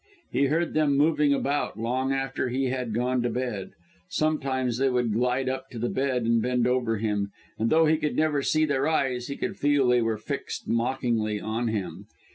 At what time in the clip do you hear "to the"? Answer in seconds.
5.69-5.89